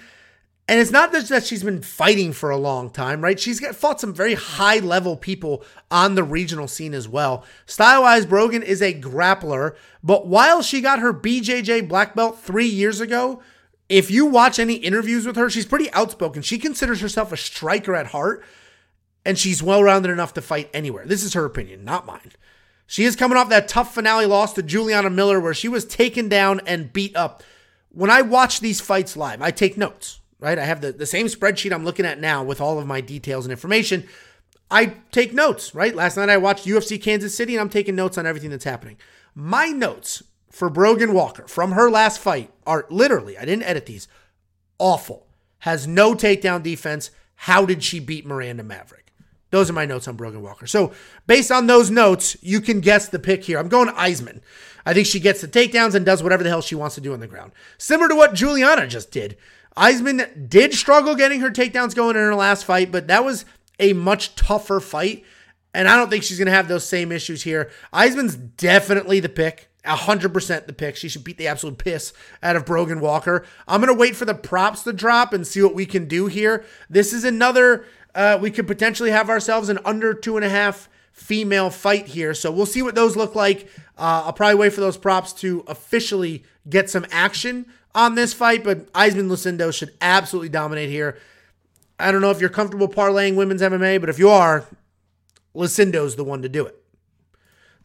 [0.68, 3.40] And it's not just that she's been fighting for a long time, right?
[3.40, 7.44] She's fought some very high level people on the regional scene as well.
[7.66, 12.68] Style wise, Brogan is a grappler, but while she got her BJJ black belt three
[12.68, 13.42] years ago,
[13.90, 16.44] if you watch any interviews with her, she's pretty outspoken.
[16.44, 18.46] She considers herself a striker at heart,
[19.26, 21.08] and she's well rounded enough to fight anywhere.
[21.08, 22.32] This is her opinion, not mine.
[22.90, 26.28] She is coming off that tough finale loss to Juliana Miller, where she was taken
[26.28, 27.44] down and beat up.
[27.90, 30.58] When I watch these fights live, I take notes, right?
[30.58, 33.46] I have the, the same spreadsheet I'm looking at now with all of my details
[33.46, 34.08] and information.
[34.72, 35.94] I take notes, right?
[35.94, 38.98] Last night I watched UFC Kansas City and I'm taking notes on everything that's happening.
[39.36, 44.08] My notes for Brogan Walker from her last fight are literally, I didn't edit these,
[44.80, 45.28] awful.
[45.60, 47.12] Has no takedown defense.
[47.36, 49.09] How did she beat Miranda Maverick?
[49.52, 50.68] Those are my notes on Brogan Walker.
[50.68, 50.92] So,
[51.26, 53.58] based on those notes, you can guess the pick here.
[53.58, 54.42] I'm going Iasmin.
[54.86, 57.14] I think she gets the takedowns and does whatever the hell she wants to do
[57.14, 57.52] on the ground.
[57.78, 59.38] Similar to what Juliana just did.
[59.76, 63.46] Iasmin did struggle getting her takedowns going in her last fight, but that was
[63.80, 65.24] a much tougher fight.
[65.74, 67.70] And I don't think she's going to have those same issues here.
[67.94, 69.70] Iasmin's definitely the pick.
[69.86, 70.96] 100% the pick.
[70.96, 72.12] She should beat the absolute piss
[72.44, 73.46] out of Brogan Walker.
[73.68, 76.28] I'm going to wait for the props to drop and see what we can do
[76.28, 76.66] here.
[76.90, 80.90] This is another uh, we could potentially have ourselves an under two and a half
[81.12, 82.34] female fight here.
[82.34, 83.70] So we'll see what those look like.
[83.98, 88.64] Uh, I'll probably wait for those props to officially get some action on this fight,
[88.64, 91.18] but Iasmin Lucindo should absolutely dominate here.
[92.00, 94.66] I don't know if you're comfortable parlaying women's MMA, but if you are,
[95.54, 96.76] Lucindo's the one to do it.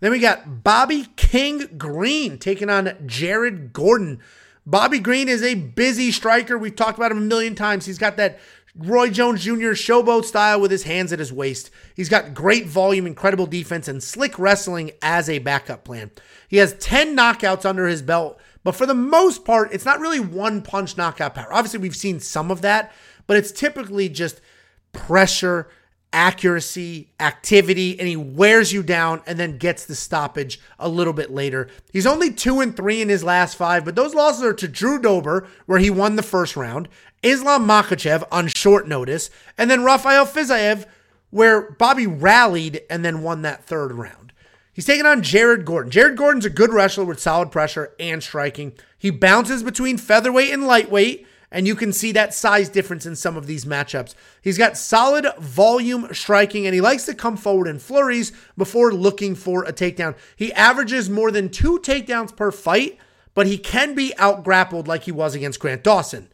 [0.01, 4.21] Then we got Bobby King Green taking on Jared Gordon.
[4.67, 6.57] Bobby Green is a busy striker.
[6.57, 7.87] We've talked about him a million times.
[7.87, 8.39] He's got that
[8.77, 9.73] Roy Jones Jr.
[9.73, 11.71] showboat style with his hands at his waist.
[11.95, 16.11] He's got great volume, incredible defense, and slick wrestling as a backup plan.
[16.49, 20.19] He has 10 knockouts under his belt, but for the most part, it's not really
[20.19, 21.53] one punch knockout power.
[21.53, 22.93] Obviously, we've seen some of that,
[23.29, 24.41] but it's typically just
[24.93, 25.69] pressure,
[26.13, 31.31] accuracy, activity, and he wears you down and then gets the stoppage a little bit
[31.31, 31.69] later.
[31.93, 35.01] He's only two and three in his last five, but those losses are to Drew
[35.01, 36.89] Dober, where he won the first round,
[37.25, 40.85] Islam Makhachev on short notice, and then Rafael Fiziev,
[41.31, 44.33] where Bobby rallied and then won that third round.
[44.75, 45.91] He's taking on Jared Gordon.
[45.91, 48.73] Jared Gordon's a good wrestler with solid pressure and striking.
[48.99, 53.37] He bounces between featherweight and lightweight, and you can see that size difference in some
[53.37, 54.15] of these matchups.
[54.43, 59.35] He's got solid volume striking, and he likes to come forward in flurries before looking
[59.35, 60.15] for a takedown.
[60.37, 62.99] He averages more than two takedowns per fight,
[63.33, 66.29] but he can be out grappled like he was against Grant Dawson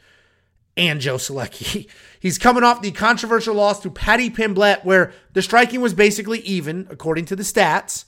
[0.80, 1.86] and Joe Solecki.
[2.20, 6.86] He's coming off the controversial loss to Paddy Pimblett, where the striking was basically even,
[6.90, 8.06] according to the stats.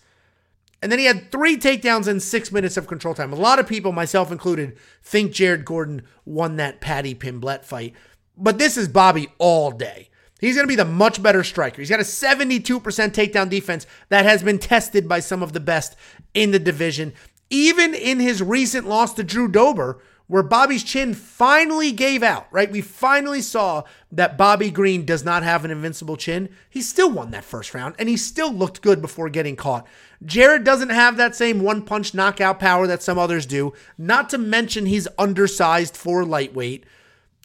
[0.81, 3.33] And then he had three takedowns in six minutes of control time.
[3.33, 7.95] A lot of people, myself included, think Jared Gordon won that Paddy Pimblett fight.
[8.37, 10.09] But this is Bobby all day.
[10.41, 11.81] He's going to be the much better striker.
[11.81, 15.95] He's got a 72% takedown defense that has been tested by some of the best
[16.35, 17.13] in the division.
[17.49, 20.01] Even in his recent loss to Drew Dober,
[20.33, 22.73] where Bobby's chin finally gave out, right?
[22.73, 26.49] We finally saw that Bobby Green does not have an invincible chin.
[26.71, 29.87] He still won that first round and he still looked good before getting caught.
[30.25, 34.38] Jared doesn't have that same one punch knockout power that some others do, not to
[34.38, 36.87] mention he's undersized for lightweight.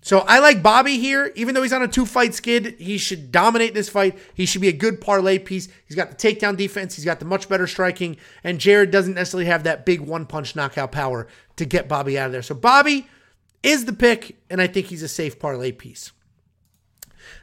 [0.08, 1.34] So I like Bobby here.
[1.36, 4.18] Even though he's on a two fight skid, he should dominate this fight.
[4.34, 5.68] He should be a good parlay piece.
[5.86, 9.48] He's got the takedown defense, he's got the much better striking, and Jared doesn't necessarily
[9.48, 12.42] have that big one punch knockout power to get Bobby out of there.
[12.42, 13.10] So Bobby
[13.64, 16.14] is the pick, and I think he's a safe parlay piece.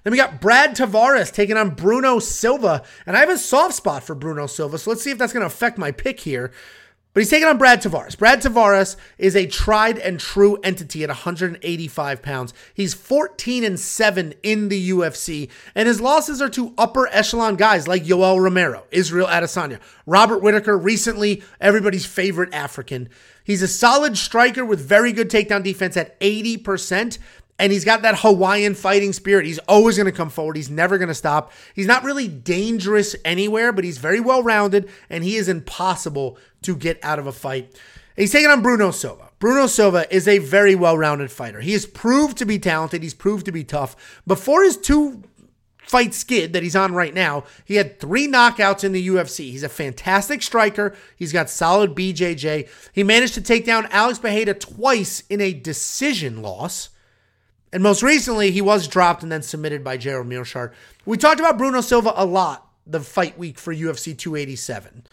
[0.02, 4.04] Then we got Brad Tavares taking on Bruno Silva, and I have a soft spot
[4.04, 6.50] for Bruno Silva, so let's see if that's going to affect my pick here.
[7.14, 8.18] But he's taking on Brad Tavares.
[8.18, 12.52] Brad Tavares is a tried and true entity at 185 pounds.
[12.74, 17.86] He's 14 and 7 in the UFC, and his losses are to upper echelon guys
[17.86, 23.08] like Yoel Romero, Israel Adesanya, Robert Whitaker, recently everybody's favorite African.
[23.44, 27.18] He's a solid striker with very good takedown defense at 80%.
[27.58, 29.46] And he's got that Hawaiian fighting spirit.
[29.46, 30.56] He's always going to come forward.
[30.56, 31.52] He's never going to stop.
[31.74, 36.74] He's not really dangerous anywhere, but he's very well rounded and he is impossible to
[36.74, 37.78] get out of a fight.
[38.16, 39.30] He's taking on Bruno Silva.
[39.38, 41.60] Bruno Silva is a very well rounded fighter.
[41.60, 44.22] He has proved to be talented, he's proved to be tough.
[44.26, 45.22] Before his two
[45.86, 49.50] fight skid that he's on right now, he had three knockouts in the UFC.
[49.50, 50.94] He's a fantastic striker.
[51.16, 52.68] He's got solid BJJ.
[52.92, 56.90] He managed to take down Alex Pereira twice in a decision loss.
[57.74, 60.72] And most recently, he was dropped and then submitted by Gerald Meerschaert.
[61.04, 65.08] We talked about Bruno Silva a lot the fight week for UFC 287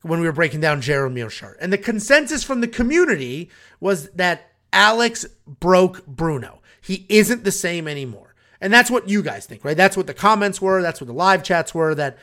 [0.00, 1.56] when we were breaking down Gerald Meerschaert.
[1.60, 6.62] And the consensus from the community was that Alex broke Bruno.
[6.80, 8.34] He isn't the same anymore.
[8.58, 9.76] And that's what you guys think, right?
[9.76, 10.80] That's what the comments were.
[10.80, 12.16] That's what the live chats were that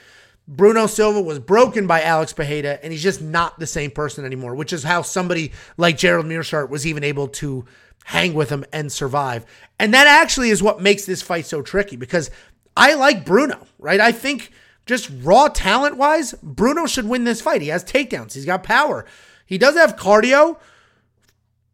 [0.48, 4.56] Bruno Silva was broken by Alex Pereira and he's just not the same person anymore,
[4.56, 7.65] which is how somebody like Gerald Meerschaert was even able to
[8.06, 9.46] hang with him and survive.
[9.80, 12.30] And that actually is what makes this fight so tricky because
[12.78, 14.00] I like Bruno, right?
[14.00, 14.52] I think
[14.86, 17.63] just raw talent wise, Bruno should win this fight.
[17.63, 19.06] He has takedowns, he's got power.
[19.48, 20.60] He does have cardio,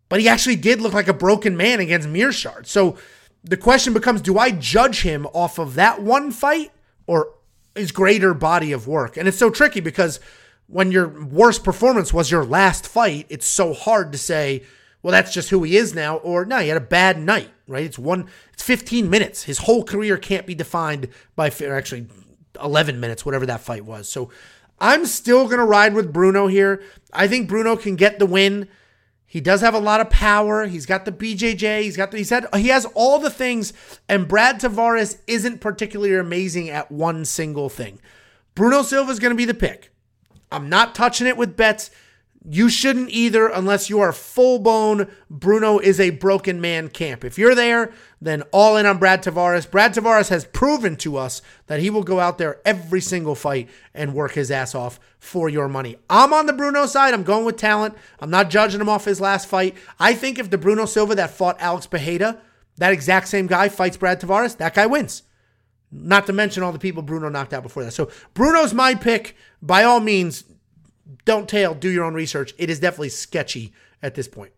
[0.07, 2.65] but he actually did look like a broken man against Meerschaert.
[2.65, 2.97] So
[3.43, 6.71] the question becomes do I judge him off of that one fight
[7.07, 7.33] or
[7.75, 9.17] his greater body of work?
[9.17, 10.21] And it's so tricky because
[10.67, 14.63] when your worst performance was your last fight, it's so hard to say,
[15.03, 16.17] well, that's just who he is now.
[16.17, 17.83] Or no, he had a bad night, right?
[17.83, 19.43] It's one, it's 15 minutes.
[19.43, 22.07] His whole career can't be defined by, actually,
[22.61, 24.07] 11 minutes, whatever that fight was.
[24.07, 24.29] So
[24.79, 26.83] I'm still going to ride with Bruno here.
[27.13, 28.67] I think Bruno can get the win.
[29.25, 30.67] He does have a lot of power.
[30.67, 31.83] He's got the BJJ.
[31.83, 33.73] He's got the, he's had, he has all the things.
[34.09, 38.01] And Brad Tavares isn't particularly amazing at one single thing.
[38.55, 39.91] Bruno Silva is going to be the pick.
[40.51, 41.91] I'm not touching it with bets.
[42.43, 47.23] You shouldn't either unless you are full blown Bruno is a broken man camp.
[47.23, 49.69] If you're there, then all in on Brad Tavares.
[49.69, 53.69] Brad Tavares has proven to us that he will go out there every single fight
[53.93, 55.97] and work his ass off for your money.
[56.09, 57.13] I'm on the Bruno side.
[57.13, 57.95] I'm going with talent.
[58.19, 59.75] I'm not judging him off his last fight.
[59.99, 62.41] I think if the Bruno Silva that fought Alex Pereira,
[62.77, 65.21] that exact same guy fights Brad Tavares, that guy wins.
[65.91, 67.91] Not to mention all the people Bruno knocked out before that.
[67.91, 69.35] So Bruno's my pick.
[69.61, 70.45] By all means,
[71.25, 72.53] don't tail, do your own research.
[72.57, 74.51] It is definitely sketchy at this point.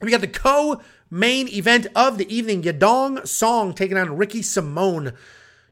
[0.00, 5.14] We got the co main event of the evening Yadong Song taking on Ricky Simón.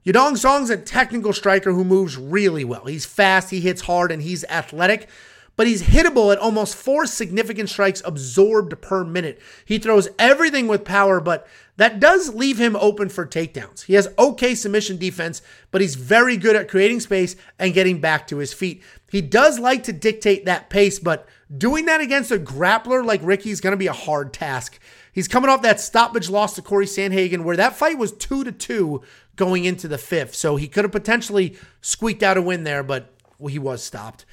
[0.05, 2.85] Yadong Song's a technical striker who moves really well.
[2.85, 5.09] He's fast, he hits hard, and he's athletic
[5.57, 9.41] but he's hittable at almost four significant strikes absorbed per minute.
[9.65, 13.85] He throws everything with power, but that does leave him open for takedowns.
[13.85, 18.27] He has okay submission defense, but he's very good at creating space and getting back
[18.29, 18.83] to his feet.
[19.11, 23.51] He does like to dictate that pace, but doing that against a grappler like Ricky
[23.51, 24.79] is going to be a hard task.
[25.13, 28.53] He's coming off that stoppage loss to Corey Sandhagen, where that fight was two to
[28.53, 29.03] two
[29.37, 30.35] going into the fifth.
[30.35, 33.15] So he could have potentially squeaked out a win there, but
[33.49, 34.27] he was stopped.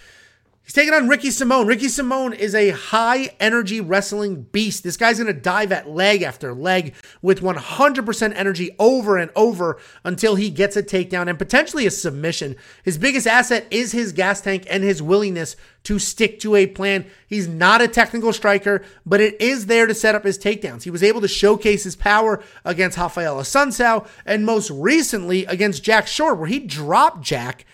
[0.63, 1.67] He's taking on Ricky Simón.
[1.67, 4.81] Ricky Simón is a high energy wrestling beast.
[4.81, 9.77] This guy's going to dive at leg after leg with 100% energy over and over
[10.05, 12.55] until he gets a takedown and potentially a submission.
[12.81, 17.07] His biggest asset is his gas tank and his willingness to stick to a plan.
[17.27, 20.83] He's not a technical striker, but it is there to set up his takedowns.
[20.83, 26.07] He was able to showcase his power against Raphael Assunção and most recently against Jack
[26.07, 27.65] Shore, where he dropped Jack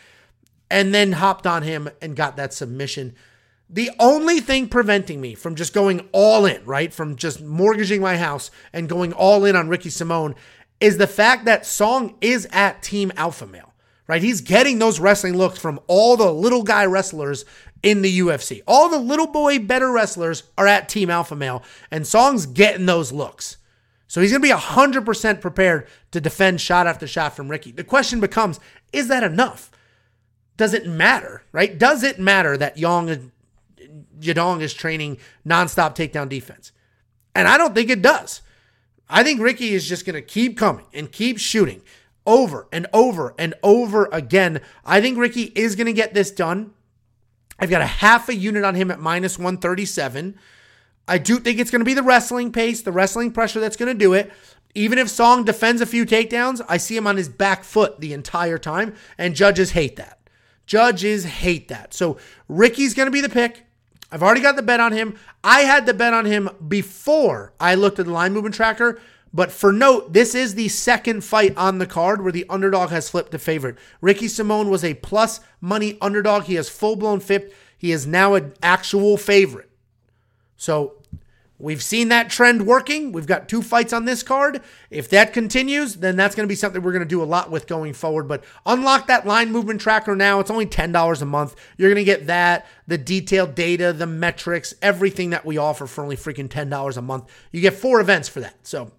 [0.69, 3.15] and then hopped on him and got that submission.
[3.69, 8.17] The only thing preventing me from just going all in, right, from just mortgaging my
[8.17, 10.35] house and going all in on Ricky Simón
[10.79, 13.73] is the fact that Song is at Team Alpha Male,
[14.07, 14.23] right?
[14.23, 17.45] He's getting those wrestling looks from all the little guy wrestlers
[17.83, 18.61] in the UFC.
[18.67, 23.11] All the little boy better wrestlers are at Team Alpha Male, and Song's getting those
[23.11, 23.57] looks.
[24.07, 27.71] So he's going to be 100% prepared to defend shot after shot from Ricky.
[27.71, 28.59] The question becomes
[28.91, 29.69] is that enough?
[30.59, 31.79] Does it matter, right?
[31.79, 33.31] Does it matter that Yong
[34.19, 35.17] Yadong is training
[35.47, 36.73] nonstop takedown defense?
[37.33, 38.41] And I don't think it does.
[39.09, 41.81] I think Ricky is just going to keep coming and keep shooting
[42.25, 44.59] over and over and over again.
[44.85, 46.73] I think Ricky is going to get this done.
[47.57, 50.37] I've got a half a unit on him at minus 137.
[51.07, 53.91] I do think it's going to be the wrestling pace, the wrestling pressure that's going
[53.91, 54.29] to do it.
[54.75, 58.11] Even if Song defends a few takedowns, I see him on his back foot the
[58.11, 60.18] entire time, and judges hate that.
[60.69, 61.95] Judges hate that.
[61.95, 62.17] So
[62.47, 63.65] Ricky's going to be the pick.
[64.11, 65.17] I've already got the bet on him.
[65.43, 69.01] I had the bet on him before I looked at the line movement tracker.
[69.33, 73.09] But for note, this is the second fight on the card where the underdog has
[73.09, 73.79] flipped to favorite.
[73.99, 76.43] Ricky Simón was a plus money underdog.
[76.43, 77.51] He has full blown flipped.
[77.75, 79.71] He is now an actual favorite.
[80.55, 81.01] So
[81.61, 83.11] We've seen that trend working.
[83.11, 84.61] We've got two fights on this card.
[84.89, 87.51] If that continues, then that's going to be something we're going to do a lot
[87.51, 88.29] with going forward.
[88.29, 90.39] But unlock that line movement tracker now.
[90.39, 91.55] It's only $10 a month.
[91.77, 96.01] You're going to get that, the detailed data, the metrics, everything that we offer for
[96.01, 97.25] only freaking $10 a month.
[97.51, 98.55] You get four events for that.
[98.65, 98.93] So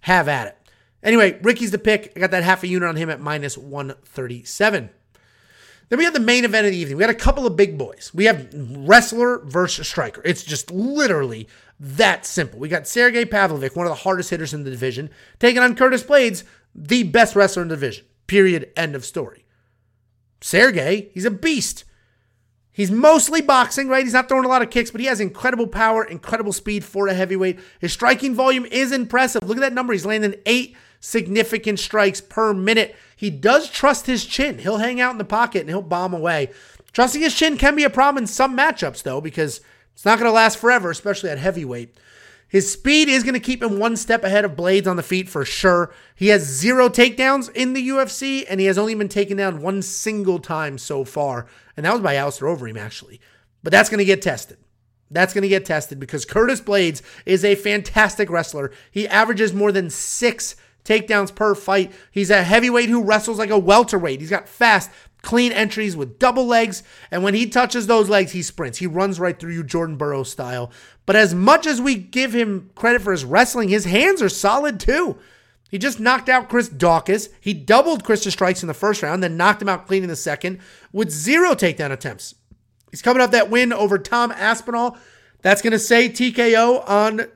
[0.00, 0.58] have at it.
[1.02, 2.12] Anyway, Ricky's the pick.
[2.16, 4.88] I got that half a unit on him at minus 137.
[5.88, 6.96] Then we have the main event of the evening.
[6.96, 8.10] We had a couple of big boys.
[8.12, 10.20] We have wrestler versus striker.
[10.24, 11.48] It's just literally
[11.78, 12.58] that simple.
[12.58, 16.02] We got Sergey Pavlovich, one of the hardest hitters in the division, taking on Curtis
[16.02, 18.04] Blaydes, the best wrestler in the division.
[18.26, 18.70] Period.
[18.76, 19.44] End of story.
[20.40, 21.84] Sergey, he's a beast.
[22.72, 24.04] He's mostly boxing, right?
[24.04, 27.08] He's not throwing a lot of kicks, but he has incredible power, incredible speed for
[27.08, 27.58] a heavyweight.
[27.78, 29.42] His striking volume is impressive.
[29.42, 29.94] Look at that number.
[29.94, 32.94] He's landing eight significant strikes per minute.
[33.16, 34.58] He does trust his chin.
[34.58, 36.50] He'll hang out in the pocket and he'll bomb away.
[36.92, 39.62] Trusting his chin can be a problem in some matchups, though, because
[39.96, 41.96] it's not going to last forever, especially at heavyweight.
[42.48, 45.26] His speed is going to keep him one step ahead of Blaydes on the feet
[45.26, 45.94] for sure.
[46.14, 49.80] He has zero takedowns in the UFC, and he has only been taken down one
[49.80, 51.46] single time so far,
[51.78, 53.22] and that was by Alistair Overeem, actually.
[53.62, 54.58] But that's going to get tested.
[55.10, 58.72] That's going to get tested because Curtis Blaydes is a fantastic wrestler.
[58.90, 61.90] He averages more than six takedowns per fight.
[62.10, 64.20] He's a heavyweight who wrestles like a welterweight.
[64.20, 64.90] He's got fast,
[65.26, 66.84] clean entries with double legs.
[67.10, 68.78] And when he touches those legs, he sprints.
[68.78, 70.70] He runs right through you, Jordan Burroughs style.
[71.04, 74.78] But as much as we give him credit for his wrestling, his hands are solid
[74.78, 75.18] too.
[75.68, 77.28] He just knocked out Chris Daukaus.
[77.40, 80.16] He doubled Chris's strikes in the first round, then knocked him out clean in the
[80.16, 80.60] second
[80.92, 82.36] with zero takedown attempts.
[82.92, 84.96] He's coming off that win over Tom Aspinall.
[85.42, 87.26] That's going to say TKO on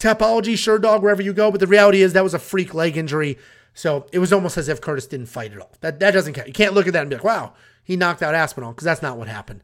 [0.00, 1.50] Tapology, Sherdog, wherever you go.
[1.50, 3.36] But the reality is that was a freak leg injury.
[3.76, 5.70] So it was almost as if Curtis didn't fight at all.
[5.82, 6.48] That, that doesn't count.
[6.48, 7.52] You can't look at that and be like, wow,
[7.84, 9.62] he knocked out Aspinall, because that's not what happened.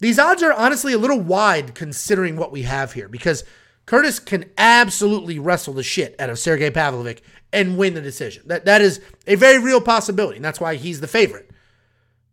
[0.00, 3.44] These odds are honestly a little wide considering what we have here because
[3.86, 8.42] Curtis can absolutely wrestle the shit out of Sergey Pavlovich and win the decision.
[8.46, 11.48] That that is a very real possibility, and that's why he's the favorite.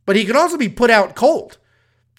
[0.07, 1.59] But he can also be put out cold,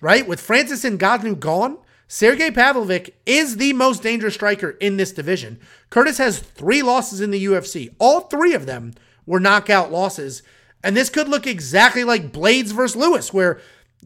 [0.01, 0.27] right?
[0.29, 1.79] With Francis and Ngannou gone,
[2.13, 5.61] Sergey Pavlovich is the most dangerous striker in this division.
[5.91, 7.95] Curtis has three losses in the UFC.
[8.01, 8.95] All three of them
[9.27, 10.43] were knockout losses.
[10.83, 13.61] And this could look exactly like Blaydes versus Lewis, where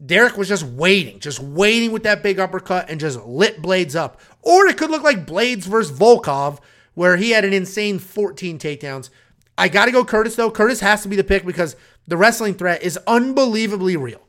[0.05, 4.21] Derrick was just waiting, just waiting with that big uppercut and just lit Blaydes up.
[4.43, 6.59] Or it could look like Blaydes versus Volkov,
[6.93, 9.09] where he had an insane 14 takedowns.
[9.57, 10.51] I got to go Curtis, though.
[10.51, 11.75] Curtis has to be the pick because
[12.05, 14.21] the wrestling threat is unbelievably real.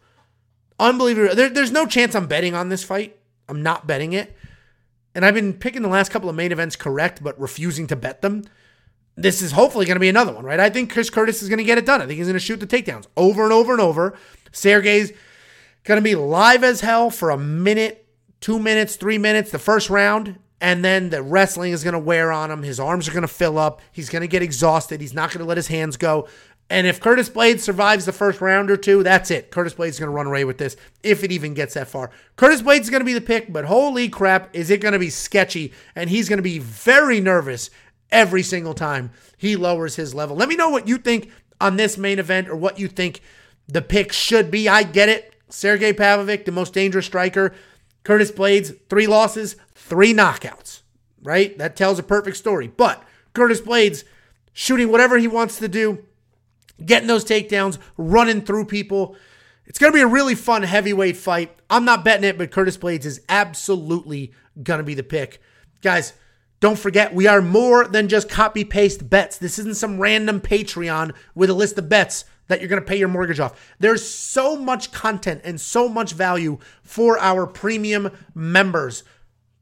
[0.78, 1.34] Unbelievable.
[1.34, 3.18] There, there's no chance I'm betting on this fight.
[3.48, 4.36] I'm not betting it.
[5.14, 8.20] And I've been picking the last couple of main events correct, but refusing to bet
[8.20, 8.44] them.
[9.16, 10.60] This is hopefully going to be another one, right?
[10.60, 12.02] I think Chris Curtis is going to get it done.
[12.02, 14.18] I think he's going to shoot the takedowns over and over and over.
[14.52, 15.12] Sergey's
[15.84, 18.06] going to be live as hell for a minute,
[18.40, 20.38] two minutes, three minutes, the first round.
[20.60, 22.62] And then the wrestling is going to wear on him.
[22.62, 23.80] His arms are going to fill up.
[23.92, 25.00] He's going to get exhausted.
[25.00, 26.28] He's not going to let his hands go.
[26.68, 29.52] And if Curtis Blaydes survives the first round or two, that's it.
[29.52, 32.10] Curtis Blaydes is going to run away with this if it even gets that far.
[32.34, 34.98] Curtis Blaydes is going to be the pick, but holy crap, is it going to
[34.98, 35.72] be sketchy?
[35.94, 37.70] And he's going to be very nervous
[38.10, 40.36] every single time he lowers his level.
[40.36, 43.20] Let me know what you think on this main event or what you think
[43.68, 44.68] the pick should be.
[44.68, 45.34] I get it.
[45.48, 47.54] Sergey Pavlovich, the most dangerous striker.
[48.02, 50.80] Curtis Blaydes, three losses, three knockouts,
[51.22, 51.56] right?
[51.58, 52.66] That tells a perfect story.
[52.68, 53.02] But
[53.34, 54.04] Curtis Blaydes
[54.52, 56.04] shooting whatever he wants to do
[56.84, 59.16] getting those takedowns, running through people.
[59.66, 61.56] It's going to be a really fun heavyweight fight.
[61.68, 65.40] I'm not betting it, but Curtis Blaydes is absolutely going to be the pick.
[65.82, 66.12] Guys,
[66.60, 69.38] don't forget, we are more than just copy paste bets.
[69.38, 72.96] This isn't some random Patreon with a list of bets that you're going to pay
[72.96, 73.74] your mortgage off.
[73.78, 79.04] There's so much content and so much value for our premium members.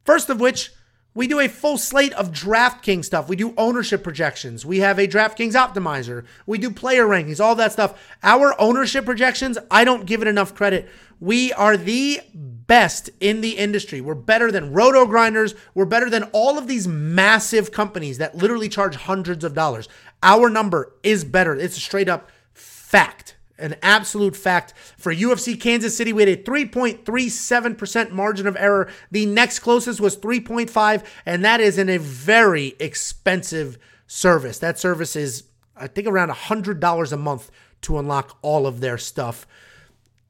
[0.05, 0.71] First of which,
[1.15, 3.29] we do a full slate of DraftKings stuff.
[3.29, 4.67] We do ownership projections.
[4.67, 6.25] We have a DraftKings optimizer.
[6.45, 8.01] We do player rankings, all that stuff.
[8.23, 10.89] Our ownership projections, I don't give it enough credit.
[11.21, 14.01] We are the best in the industry.
[14.01, 15.55] We're better than RotoGrinders.
[15.73, 19.89] We're better than all of these massive companies that literally charge hundreds of dollars.
[20.23, 21.55] Our number is better.
[21.55, 24.75] It's a straight up fact an absolute fact.
[24.99, 28.89] For UFC Kansas City, we had a 3.37% margin of error.
[29.11, 34.59] The next closest was 3.5, and that is in a very expensive service.
[34.59, 35.45] That service is,
[35.77, 37.51] I think, around $100 a month
[37.83, 39.47] to unlock all of their stuff.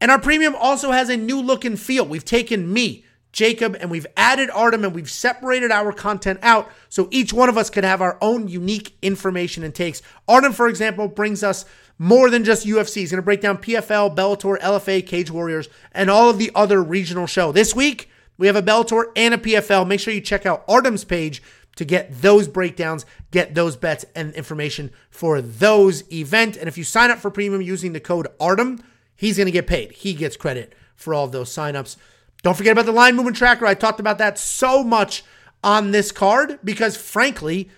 [0.01, 2.05] And our premium also has a new look and feel.
[2.05, 7.09] We've taken me, Jacob, and we've added Artem and we've separated our content out so
[7.11, 10.03] each one of us could have our own unique information and takes.
[10.29, 11.65] Artem, for example, brings us
[11.99, 12.97] more than just UFC.
[12.97, 16.83] He's going to break down PFL, Bellator, LFA, Cage Warriors, and all of the other
[16.83, 17.53] regional show.
[17.53, 19.87] This week, we have a Bellator and a PFL.
[19.87, 21.43] Make sure you check out Artem's page
[21.77, 26.57] to get those breakdowns, get those bets and information for those events.
[26.57, 28.83] And if you sign up for premium using the code ARTEM,
[29.17, 29.93] he's going to get paid.
[29.93, 31.97] He gets credit for all of those signups.
[32.43, 33.67] Don't forget about the line movement tracker.
[33.67, 35.25] I talked about that so much
[35.63, 37.71] on this card because, frankly,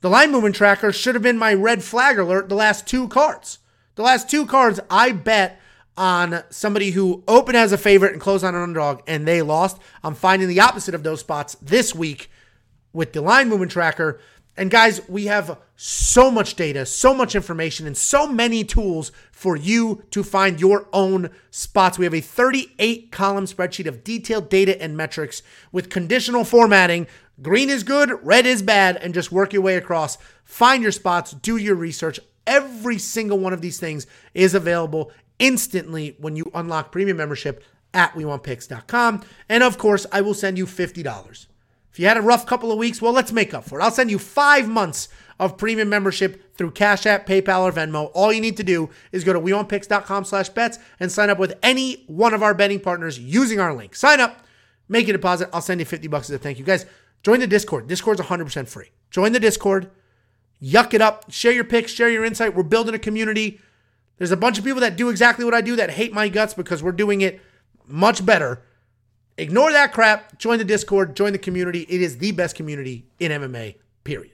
[0.00, 3.58] the line movement tracker should have been my red flag alert the last two cards.
[3.94, 5.60] The last two cards, I bet
[5.96, 9.78] on somebody who opened as a favorite and closed on an underdog and they lost.
[10.02, 12.30] I'm finding the opposite of those spots this week
[12.92, 14.20] with the line movement tracker.
[14.56, 19.56] And guys, we have so much data, so much information, and so many tools for
[19.56, 21.98] you to find your own spots.
[21.98, 25.42] We have a 38 column spreadsheet of detailed data and metrics
[25.72, 27.08] with conditional formatting.
[27.42, 30.18] Green is good, red is bad, and just work your way across.
[30.44, 32.20] Find your spots, do your research.
[32.46, 38.12] Every single one of these things is available instantly when you unlock premium membership at
[38.14, 39.24] WeWantPicks.com.
[39.48, 41.46] And of course, I will send you $50
[41.94, 43.82] if you had a rough couple of weeks, well, let's make up for it.
[43.84, 48.10] I'll send you five months of premium membership through Cash App, PayPal, or Venmo.
[48.14, 51.56] All you need to do is go to WeWantPicks.com slash bets and sign up with
[51.62, 53.94] any one of our betting partners using our link.
[53.94, 54.44] Sign up,
[54.88, 55.48] make a deposit.
[55.52, 56.64] I'll send you 50 bucks as a thank you.
[56.64, 56.84] Guys,
[57.22, 57.86] join the Discord.
[57.86, 58.90] Discord's 100% free.
[59.12, 59.88] Join the Discord,
[60.62, 62.54] yuck it up, share your picks, share your insight.
[62.54, 63.60] We're building a community.
[64.18, 66.54] There's a bunch of people that do exactly what I do that hate my guts
[66.54, 67.40] because we're doing it
[67.86, 68.62] much better
[69.36, 70.38] Ignore that crap.
[70.38, 71.86] Join the Discord, join the community.
[71.88, 74.33] It is the best community in MMA, period.